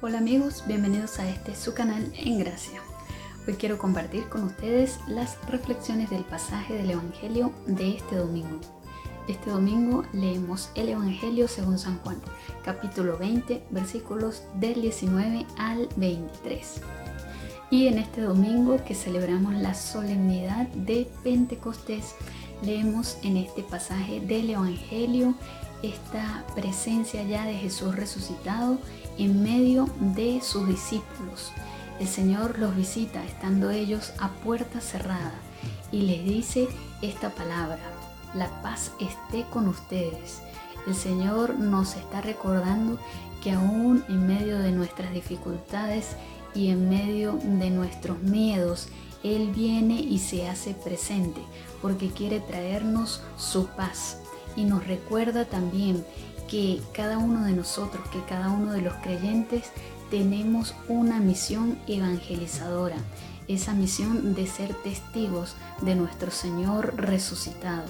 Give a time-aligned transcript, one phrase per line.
[0.00, 2.80] Hola amigos, bienvenidos a este su canal en Gracia.
[3.48, 8.60] Hoy quiero compartir con ustedes las reflexiones del pasaje del Evangelio de este domingo.
[9.26, 12.20] Este domingo leemos el Evangelio según San Juan,
[12.64, 16.80] capítulo 20, versículos del 19 al 23.
[17.72, 22.14] Y en este domingo que celebramos la solemnidad de Pentecostés,
[22.62, 25.34] leemos en este pasaje del Evangelio
[25.82, 28.78] esta presencia ya de Jesús resucitado
[29.16, 31.52] en medio de sus discípulos.
[32.00, 35.34] El Señor los visita estando ellos a puerta cerrada
[35.90, 36.68] y les dice
[37.02, 37.78] esta palabra,
[38.34, 40.42] la paz esté con ustedes.
[40.86, 42.98] El Señor nos está recordando
[43.42, 46.16] que aún en medio de nuestras dificultades
[46.54, 48.88] y en medio de nuestros miedos,
[49.22, 51.40] Él viene y se hace presente
[51.82, 54.18] porque quiere traernos su paz.
[54.58, 56.04] Y nos recuerda también
[56.48, 59.70] que cada uno de nosotros, que cada uno de los creyentes
[60.10, 62.96] tenemos una misión evangelizadora,
[63.46, 67.84] esa misión de ser testigos de nuestro Señor resucitado.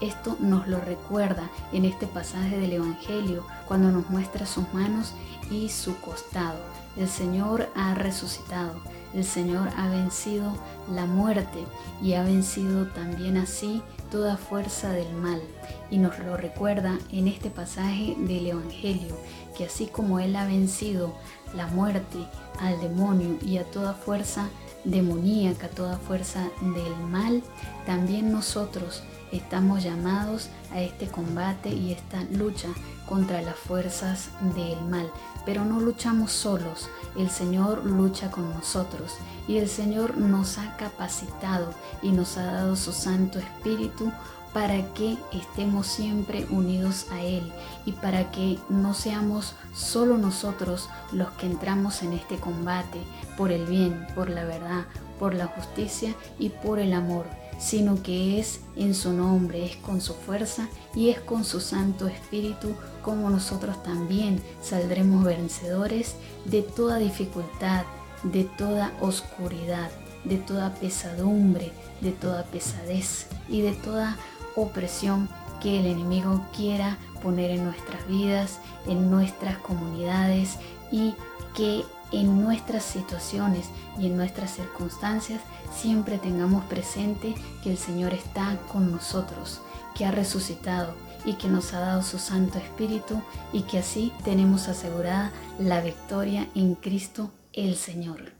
[0.00, 5.14] Esto nos lo recuerda en este pasaje del Evangelio cuando nos muestra sus manos
[5.50, 6.60] y su costado.
[6.96, 8.74] El Señor ha resucitado,
[9.14, 10.56] el Señor ha vencido
[10.92, 11.64] la muerte
[12.00, 13.82] y ha vencido también así
[14.14, 15.42] toda fuerza del mal.
[15.90, 19.16] Y nos lo recuerda en este pasaje del Evangelio,
[19.58, 21.12] que así como Él ha vencido
[21.56, 22.18] la muerte,
[22.60, 24.48] al demonio y a toda fuerza
[24.84, 27.42] demoníaca, toda fuerza del mal,
[27.86, 32.68] también nosotros estamos llamados a este combate y esta lucha
[33.08, 35.10] contra las fuerzas del mal.
[35.44, 39.14] Pero no luchamos solos, el Señor lucha con nosotros
[39.46, 41.70] y el Señor nos ha capacitado
[42.02, 44.10] y nos ha dado su Santo Espíritu
[44.54, 47.52] para que estemos siempre unidos a Él
[47.84, 53.00] y para que no seamos solo nosotros los que entramos en este combate
[53.36, 54.84] por el bien, por la verdad,
[55.18, 57.26] por la justicia y por el amor,
[57.58, 62.06] sino que es en su nombre, es con su fuerza y es con su Santo
[62.06, 66.14] Espíritu como nosotros también saldremos vencedores
[66.44, 67.84] de toda dificultad,
[68.22, 69.90] de toda oscuridad,
[70.22, 74.16] de toda pesadumbre, de toda pesadez y de toda
[74.56, 75.28] opresión
[75.60, 80.58] que el enemigo quiera poner en nuestras vidas, en nuestras comunidades
[80.92, 81.14] y
[81.54, 85.40] que en nuestras situaciones y en nuestras circunstancias
[85.74, 89.60] siempre tengamos presente que el Señor está con nosotros,
[89.94, 90.94] que ha resucitado
[91.24, 93.22] y que nos ha dado su Santo Espíritu
[93.52, 98.33] y que así tenemos asegurada la victoria en Cristo el Señor.